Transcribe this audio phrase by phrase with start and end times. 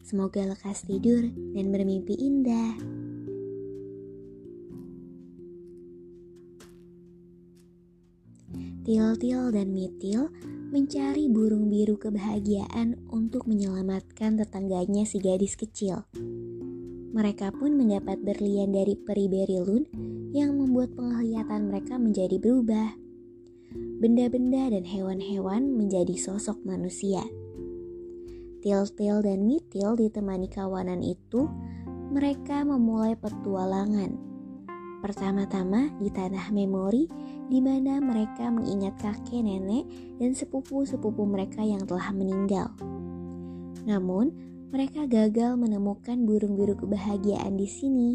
[0.00, 2.76] Semoga lekas tidur dan bermimpi indah.
[8.80, 10.32] Til-til dan Mitil
[10.72, 16.08] mencari burung biru kebahagiaan untuk menyelamatkan tetangganya si gadis kecil.
[17.10, 19.82] Mereka pun mendapat berlian dari peri Berilun
[20.30, 22.94] yang membuat penglihatan mereka menjadi berubah.
[23.98, 27.22] Benda-benda dan hewan-hewan menjadi sosok manusia.
[28.60, 31.48] Til-til dan Mitil ditemani kawanan itu,
[32.12, 34.20] mereka memulai petualangan.
[35.00, 37.08] Pertama-tama di tanah memori
[37.48, 39.88] di mana mereka mengingat kakek nenek
[40.20, 42.68] dan sepupu-sepupu mereka yang telah meninggal.
[43.88, 44.28] Namun,
[44.68, 48.10] mereka gagal menemukan burung biru kebahagiaan di sini.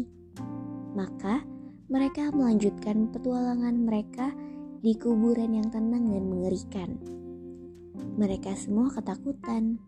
[0.94, 1.42] Maka,
[1.90, 4.30] mereka melanjutkan petualangan mereka
[4.78, 6.96] di kuburan yang tenang dan mengerikan.
[8.16, 9.82] Mereka semua ketakutan,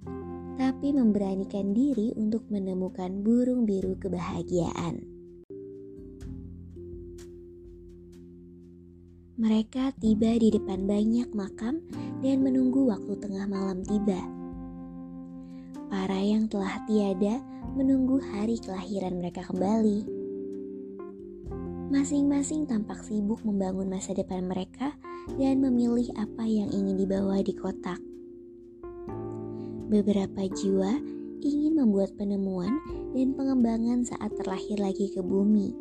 [0.58, 5.06] tapi memberanikan diri untuk menemukan burung biru kebahagiaan.
[9.38, 11.78] Mereka tiba di depan banyak makam
[12.26, 14.18] dan menunggu waktu tengah malam tiba.
[15.86, 17.38] Para yang telah tiada
[17.78, 20.02] menunggu hari kelahiran mereka kembali.
[21.94, 24.98] Masing-masing tampak sibuk membangun masa depan mereka
[25.38, 28.02] dan memilih apa yang ingin dibawa di kotak.
[29.88, 31.00] Beberapa jiwa
[31.40, 32.76] ingin membuat penemuan
[33.16, 35.72] dan pengembangan saat terlahir lagi ke bumi.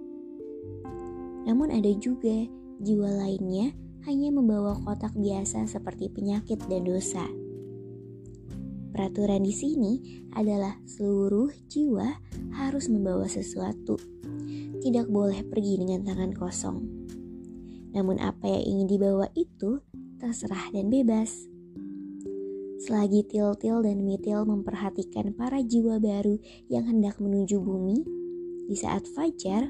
[1.43, 2.47] Namun ada juga
[2.79, 3.75] jiwa lainnya
[4.07, 7.27] hanya membawa kotak biasa seperti penyakit dan dosa.
[8.95, 12.07] Peraturan di sini adalah seluruh jiwa
[12.55, 13.99] harus membawa sesuatu.
[14.79, 16.79] Tidak boleh pergi dengan tangan kosong.
[17.91, 19.83] Namun apa yang ingin dibawa itu
[20.15, 21.56] terserah dan bebas.
[22.87, 26.39] Selagi Til-Til dan Mitil memperhatikan para jiwa baru
[26.71, 27.99] yang hendak menuju bumi,
[28.63, 29.67] di saat fajar,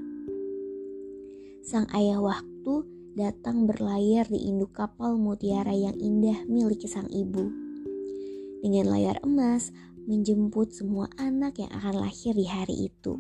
[1.66, 2.86] sang ayah waktu
[3.18, 7.50] datang berlayar di induk kapal mutiara yang indah milik sang ibu.
[8.62, 9.74] Dengan layar emas,
[10.06, 13.18] menjemput semua anak yang akan lahir di hari itu.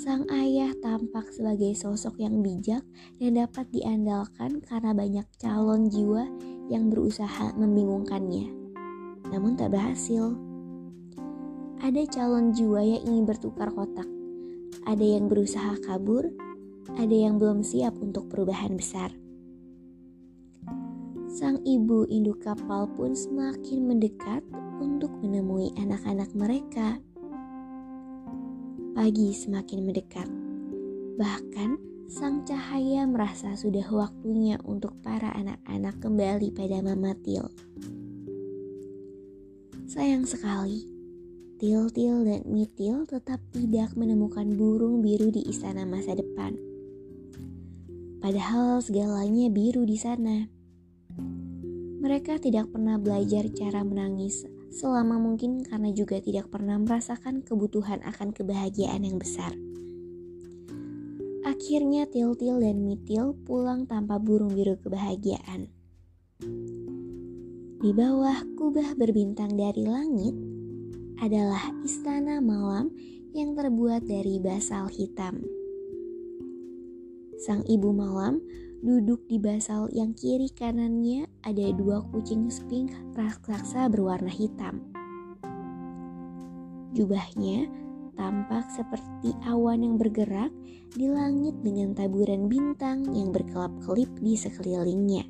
[0.00, 2.80] Sang ayah tampak sebagai sosok yang bijak
[3.20, 6.24] dan dapat diandalkan karena banyak calon jiwa
[6.72, 8.48] yang berusaha membingungkannya.
[9.28, 10.32] Namun tak berhasil.
[11.84, 14.08] Ada calon jiwa yang ingin bertukar kotak.
[14.88, 16.24] Ada yang berusaha kabur,
[16.96, 19.12] ada yang belum siap untuk perubahan besar.
[21.28, 24.40] Sang ibu induk kapal pun semakin mendekat
[24.80, 26.96] untuk menemui anak-anak mereka.
[28.90, 30.26] Pagi semakin mendekat,
[31.14, 31.78] bahkan
[32.10, 37.46] sang cahaya merasa sudah waktunya untuk para anak-anak kembali pada Mama Til.
[39.86, 40.90] Sayang sekali,
[41.62, 46.58] Til-Til dan Mitil tetap tidak menemukan burung biru di istana masa depan.
[48.18, 50.50] Padahal segalanya biru di sana.
[52.02, 58.30] Mereka tidak pernah belajar cara menangis selama mungkin karena juga tidak pernah merasakan kebutuhan akan
[58.30, 59.52] kebahagiaan yang besar.
[61.42, 65.68] Akhirnya Til-Til dan Mitil pulang tanpa burung biru kebahagiaan.
[67.80, 70.36] Di bawah kubah berbintang dari langit
[71.20, 72.92] adalah istana malam
[73.32, 75.42] yang terbuat dari basal hitam.
[77.40, 78.44] Sang ibu malam
[78.80, 84.80] duduk di basal yang kiri kanannya ada dua kucing sphinx raksasa berwarna hitam.
[86.96, 87.68] Jubahnya
[88.16, 90.50] tampak seperti awan yang bergerak
[90.96, 95.28] di langit dengan taburan bintang yang berkelap-kelip di sekelilingnya.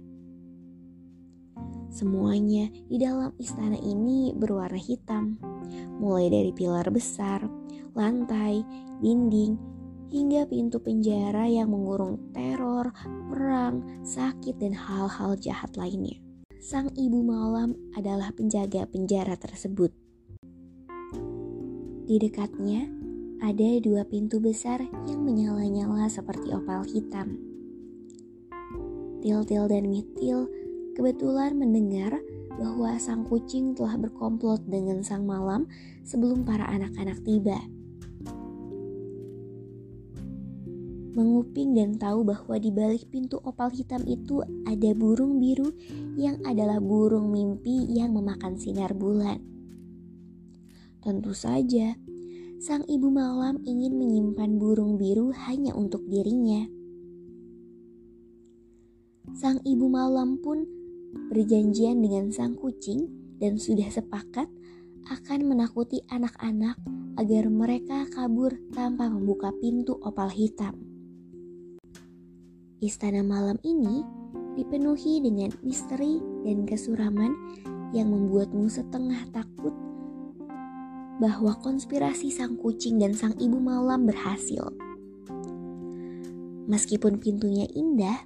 [1.90, 5.36] Semuanya di dalam istana ini berwarna hitam,
[5.98, 7.42] mulai dari pilar besar,
[7.98, 8.62] lantai,
[9.02, 9.58] dinding,
[10.10, 12.90] hingga pintu penjara yang mengurung teror,
[13.30, 16.18] perang, sakit, dan hal-hal jahat lainnya.
[16.60, 19.94] Sang ibu malam adalah penjaga penjara tersebut.
[22.10, 22.90] Di dekatnya
[23.40, 27.38] ada dua pintu besar yang menyala-nyala seperti opal hitam.
[29.24, 30.50] Til-til dan Mitil
[30.98, 32.18] kebetulan mendengar
[32.60, 35.64] bahwa sang kucing telah berkomplot dengan sang malam
[36.04, 37.56] sebelum para anak-anak tiba.
[41.10, 45.74] Menguping dan tahu bahwa di balik pintu opal hitam itu ada burung biru
[46.14, 49.42] yang adalah burung mimpi yang memakan sinar bulan.
[51.02, 51.98] Tentu saja,
[52.62, 56.68] sang ibu malam ingin menyimpan burung biru hanya untuk dirinya.
[59.34, 60.62] Sang ibu malam pun
[61.32, 63.10] berjanjian dengan sang kucing
[63.42, 64.46] dan sudah sepakat
[65.10, 66.78] akan menakuti anak-anak
[67.18, 70.89] agar mereka kabur tanpa membuka pintu opal hitam.
[72.80, 74.00] Istana malam ini
[74.56, 76.16] dipenuhi dengan misteri
[76.48, 77.28] dan kesuraman
[77.92, 79.76] yang membuatmu setengah takut
[81.20, 84.72] bahwa konspirasi sang kucing dan sang ibu malam berhasil.
[86.72, 88.16] Meskipun pintunya indah,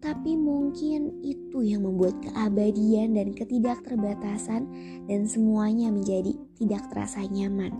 [0.00, 4.64] tapi mungkin itu yang membuat keabadian dan ketidakterbatasan
[5.04, 7.76] dan semuanya menjadi tidak terasa nyaman.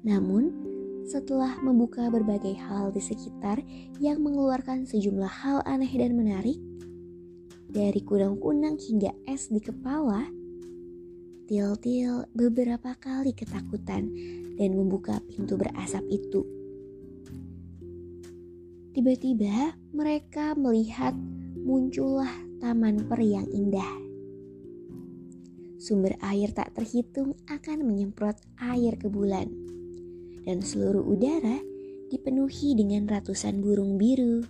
[0.00, 0.71] Namun,
[1.08, 3.62] setelah membuka berbagai hal di sekitar
[3.98, 6.58] yang mengeluarkan sejumlah hal aneh dan menarik,
[7.72, 10.28] dari kunang-kunang hingga es di kepala,
[11.52, 14.08] Til-til beberapa kali ketakutan
[14.56, 16.46] dan membuka pintu berasap itu.
[18.96, 21.12] Tiba-tiba mereka melihat
[21.60, 23.92] muncullah taman peri yang indah.
[25.76, 29.52] Sumber air tak terhitung akan menyemprot air ke bulan.
[30.42, 31.62] Dan seluruh udara
[32.10, 34.42] dipenuhi dengan ratusan burung biru.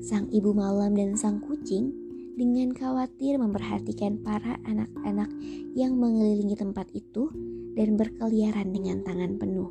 [0.00, 1.92] Sang ibu malam dan sang kucing
[2.36, 5.28] dengan khawatir memperhatikan para anak-anak
[5.76, 7.28] yang mengelilingi tempat itu
[7.76, 9.68] dan berkeliaran dengan tangan penuh.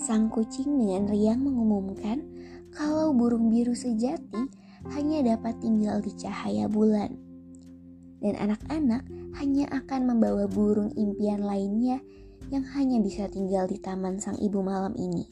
[0.00, 2.24] Sang kucing dengan riang mengumumkan
[2.72, 4.48] kalau burung biru sejati
[4.96, 7.12] hanya dapat tinggal di cahaya bulan.
[8.20, 9.04] Dan anak-anak
[9.36, 12.00] hanya akan membawa burung impian lainnya
[12.50, 15.26] yang hanya bisa tinggal di taman sang ibu malam ini.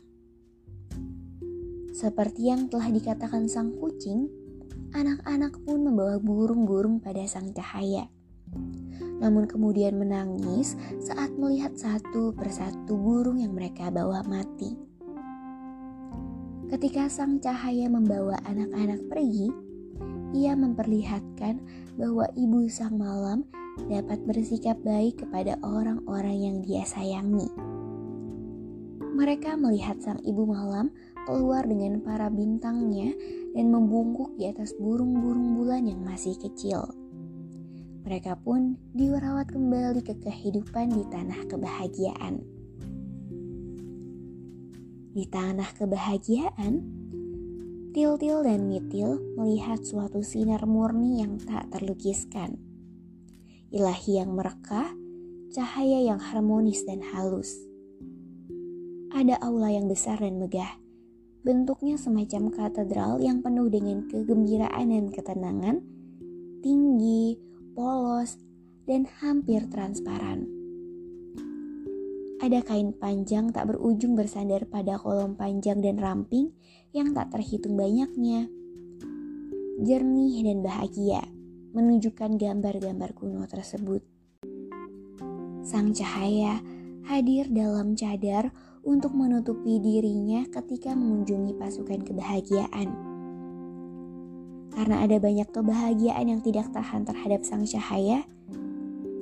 [1.93, 4.31] Seperti yang telah dikatakan sang kucing,
[4.95, 8.07] anak-anak pun membawa burung-burung pada sang cahaya
[9.19, 14.79] namun kemudian menangis saat melihat satu persatu burung yang mereka bawa mati.
[16.69, 19.51] Ketika sang cahaya membawa anak-anak pergi,
[20.37, 21.59] ia memperlihatkan
[21.97, 23.43] bahwa ibu sang malam
[23.87, 27.47] dapat bersikap baik kepada orang-orang yang dia sayangi.
[28.99, 30.91] Mereka melihat sang ibu malam
[31.27, 33.15] keluar dengan para bintangnya
[33.55, 36.87] dan membungkuk di atas burung-burung bulan yang masih kecil.
[38.07, 42.35] Mereka pun dirawat kembali ke kehidupan di tanah kebahagiaan.
[45.13, 46.75] Di tanah kebahagiaan,
[47.89, 52.68] Til-til dan Mitil melihat suatu sinar murni yang tak terlukiskan.
[53.69, 54.97] Ilahi yang merekah,
[55.53, 57.53] cahaya yang harmonis dan halus.
[59.13, 60.81] Ada aula yang besar dan megah,
[61.45, 65.85] bentuknya semacam katedral yang penuh dengan kegembiraan dan ketenangan,
[66.65, 67.37] tinggi,
[67.77, 68.41] polos,
[68.89, 70.49] dan hampir transparan.
[72.41, 76.57] Ada kain panjang tak berujung bersandar pada kolom panjang dan ramping
[76.97, 78.49] yang tak terhitung banyaknya.
[79.85, 81.21] Jernih dan bahagia
[81.73, 84.05] menunjukkan gambar-gambar kuno tersebut.
[85.65, 86.61] Sang cahaya
[87.09, 88.53] hadir dalam cadar
[88.85, 93.19] untuk menutupi dirinya ketika mengunjungi pasukan kebahagiaan
[94.79, 98.23] karena ada banyak kebahagiaan yang tidak tahan terhadap sang cahaya.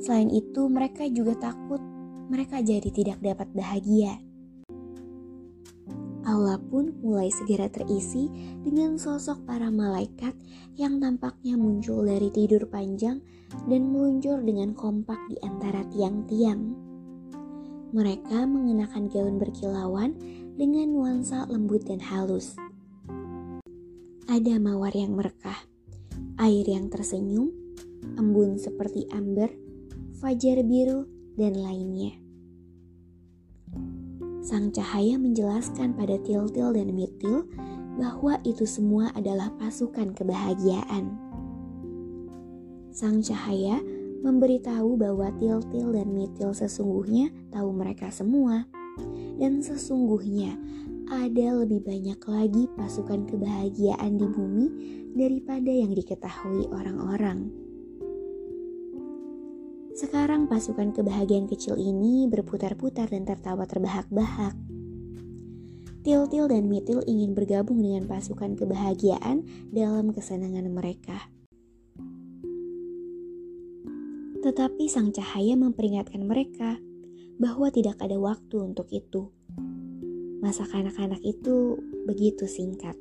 [0.05, 1.81] Selain itu, mereka juga takut
[2.29, 4.19] mereka jadi tidak dapat bahagia.
[6.26, 8.26] Allah pun mulai segera terisi
[8.66, 10.35] dengan sosok para malaikat
[10.75, 13.23] yang tampaknya muncul dari tidur panjang
[13.71, 16.75] dan meluncur dengan kompak di antara tiang-tiang.
[17.95, 20.18] Mereka mengenakan gaun berkilauan
[20.59, 22.59] dengan nuansa lembut dan halus
[24.26, 25.64] ada mawar yang merekah,
[26.42, 27.54] air yang tersenyum,
[28.18, 29.54] embun seperti amber,
[30.18, 31.06] fajar biru,
[31.38, 32.25] dan lainnya.
[34.47, 37.50] Sang cahaya menjelaskan pada Tiltil dan Mitil
[37.99, 41.11] bahwa itu semua adalah pasukan kebahagiaan.
[42.95, 43.83] Sang cahaya
[44.23, 48.71] memberitahu bahwa Tiltil dan Mitil sesungguhnya tahu mereka semua.
[49.35, 50.55] Dan sesungguhnya
[51.11, 54.67] ada lebih banyak lagi pasukan kebahagiaan di bumi
[55.19, 57.66] daripada yang diketahui orang-orang.
[59.97, 64.53] Sekarang pasukan kebahagiaan kecil ini berputar-putar dan tertawa terbahak-bahak.
[66.05, 71.33] Til-til dan Mitil ingin bergabung dengan pasukan kebahagiaan dalam kesenangan mereka.
[74.45, 76.76] Tetapi sang cahaya memperingatkan mereka
[77.41, 79.33] bahwa tidak ada waktu untuk itu.
[80.45, 83.00] Masa kanak-kanak itu begitu singkat.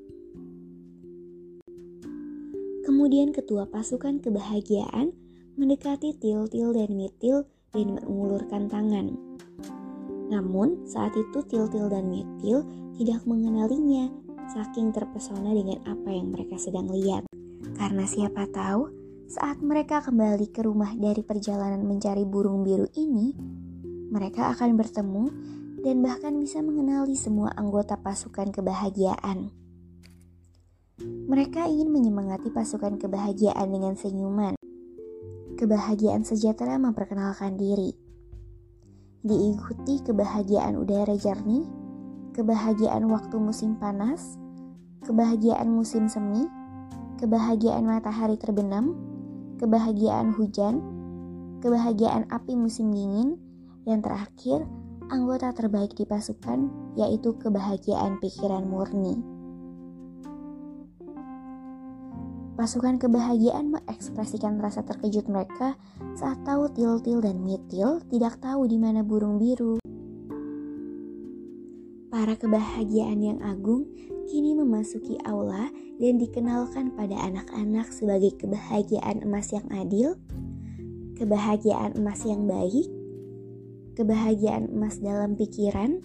[2.87, 5.24] Kemudian ketua pasukan kebahagiaan
[5.55, 9.15] mendekati Til-Til dan Mitil dan mengulurkan tangan.
[10.27, 12.67] Namun saat itu Til-Til dan Mitil
[12.99, 14.11] tidak mengenalinya
[14.51, 17.23] saking terpesona dengan apa yang mereka sedang lihat.
[17.79, 18.91] Karena siapa tahu
[19.25, 23.33] saat mereka kembali ke rumah dari perjalanan mencari burung biru ini,
[24.11, 25.25] mereka akan bertemu
[25.81, 29.49] dan bahkan bisa mengenali semua anggota pasukan kebahagiaan.
[31.03, 34.54] Mereka ingin menyemangati pasukan kebahagiaan dengan senyuman
[35.55, 37.95] kebahagiaan sejahtera memperkenalkan diri.
[39.25, 41.65] Diikuti kebahagiaan udara jernih,
[42.35, 44.37] kebahagiaan waktu musim panas,
[45.07, 46.45] kebahagiaan musim semi,
[47.17, 48.93] kebahagiaan matahari terbenam,
[49.57, 50.83] kebahagiaan hujan,
[51.63, 53.39] kebahagiaan api musim dingin,
[53.87, 54.67] dan terakhir,
[55.09, 59.34] anggota terbaik di pasukan yaitu kebahagiaan pikiran murni.
[62.55, 65.75] Pasukan kebahagiaan mengekspresikan rasa terkejut mereka
[66.15, 69.75] saat tahu Tiltil dan Mitil tidak tahu di mana burung biru.
[72.07, 73.91] Para kebahagiaan yang agung
[74.31, 75.67] kini memasuki aula
[75.99, 80.15] dan dikenalkan pada anak-anak sebagai kebahagiaan emas yang adil,
[81.19, 82.87] kebahagiaan emas yang baik,
[83.99, 85.99] kebahagiaan emas dalam pikiran,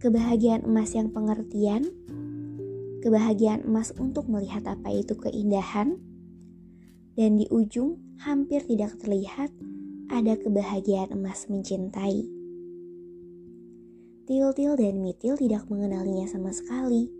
[0.00, 1.84] kebahagiaan emas yang pengertian,
[3.00, 5.96] kebahagiaan emas untuk melihat apa itu keindahan,
[7.16, 9.50] dan di ujung hampir tidak terlihat
[10.12, 12.28] ada kebahagiaan emas mencintai.
[14.30, 17.10] Til-til dan Mitil tidak mengenalinya sama sekali.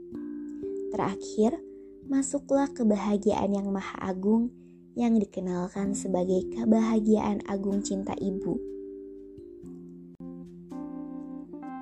[0.94, 1.58] Terakhir,
[2.06, 4.54] masuklah kebahagiaan yang maha agung
[4.94, 8.58] yang dikenalkan sebagai kebahagiaan agung cinta ibu.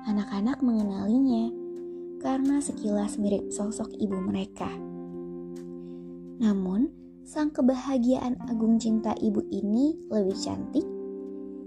[0.09, 1.58] Anak-anak mengenalinya
[2.19, 4.67] karena sekilas mirip sosok ibu mereka.
[6.39, 6.91] Namun,
[7.23, 10.87] sang kebahagiaan agung cinta ibu ini lebih cantik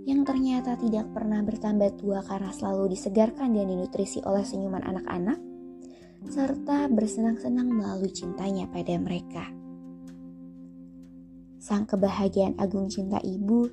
[0.03, 5.39] yang ternyata tidak pernah bertambah tua karena selalu disegarkan dan dinutrisi oleh senyuman anak-anak,
[6.27, 9.47] serta bersenang-senang melalui cintanya pada mereka.
[11.63, 13.71] Sang kebahagiaan agung cinta ibu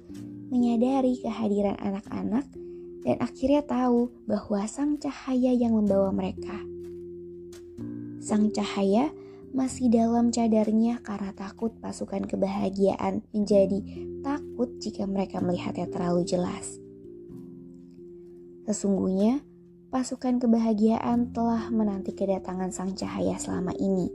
[0.53, 2.45] menyadari kehadiran anak-anak
[3.03, 6.55] dan akhirnya tahu bahwa sang cahaya yang membawa mereka.
[8.19, 9.11] Sang cahaya
[9.49, 13.81] masih dalam cadarnya karena takut pasukan kebahagiaan menjadi
[14.21, 16.77] takut jika mereka melihatnya terlalu jelas.
[18.69, 19.41] Sesungguhnya,
[19.89, 24.11] pasukan kebahagiaan telah menanti kedatangan sang cahaya selama ini.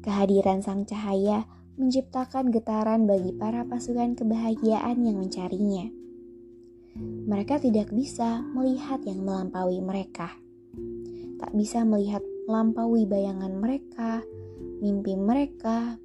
[0.00, 1.44] Kehadiran sang cahaya
[1.76, 6.01] menciptakan getaran bagi para pasukan kebahagiaan yang mencarinya
[6.98, 10.28] mereka tidak bisa melihat yang melampaui mereka.
[11.40, 14.20] Tak bisa melihat melampaui bayangan mereka,
[14.84, 15.96] mimpi mereka,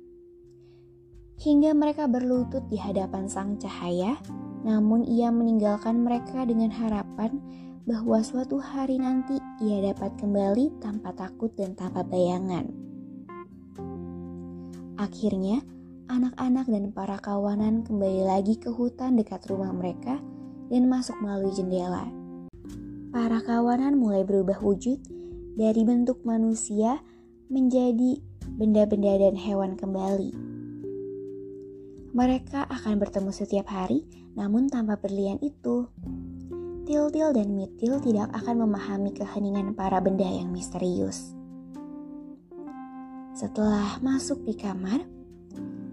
[1.43, 4.15] hingga mereka berlutut di hadapan sang cahaya.
[4.63, 7.39] Namun, ia meninggalkan mereka dengan harapan
[7.87, 12.67] bahwa suatu hari nanti ia dapat kembali tanpa takut dan tanpa bayangan.
[14.97, 15.61] Akhirnya,
[16.09, 20.19] anak-anak dan para kawanan kembali lagi ke hutan dekat rumah mereka
[20.67, 22.07] dan masuk melalui jendela.
[23.11, 24.99] Para kawanan mulai berubah wujud
[25.57, 27.01] dari bentuk manusia
[27.47, 30.31] menjadi benda-benda dan hewan kembali.
[32.13, 35.89] Mereka akan bertemu setiap hari, namun tanpa berlian itu.
[36.87, 41.35] Til-til dan Mitil tidak akan memahami keheningan para benda yang misterius.
[43.35, 45.03] Setelah masuk di kamar,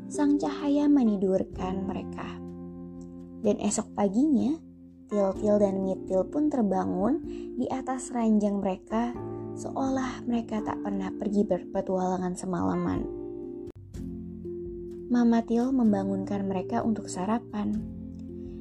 [0.07, 2.44] sang cahaya menidurkan mereka.
[3.45, 4.57] Dan esok paginya,
[5.13, 7.21] Til-til dan Mitil pun terbangun
[7.61, 9.13] di atas ranjang mereka
[9.55, 13.01] seolah mereka tak pernah pergi berpetualangan semalaman.
[15.13, 17.77] Mama Til membangunkan mereka untuk sarapan.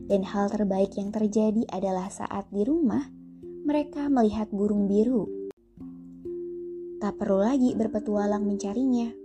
[0.04, 3.08] Dan hal terbaik yang terjadi adalah saat di rumah
[3.64, 5.48] mereka melihat burung biru.
[7.00, 9.16] Tak perlu lagi berpetualang mencarinya.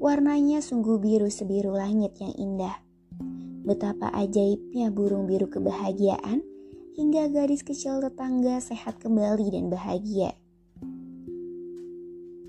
[0.00, 2.83] Warnanya sungguh biru sebiru langit yang indah.
[3.64, 6.44] Betapa ajaibnya burung biru kebahagiaan
[7.00, 10.36] hingga gadis kecil tetangga sehat kembali dan bahagia.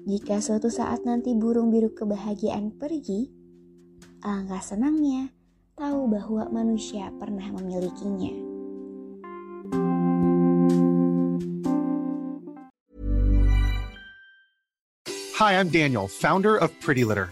[0.04, 3.32] Jika suatu saat nanti burung biru kebahagiaan pergi,
[4.28, 5.32] alangkah senangnya
[5.80, 8.36] tahu bahwa manusia pernah memilikinya.
[15.40, 17.32] Hi, I'm Daniel, founder of Pretty Litter.